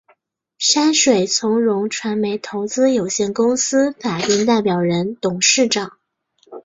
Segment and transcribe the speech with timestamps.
[0.57, 5.99] 山水从容传媒投资有限公司法定代表人、董事长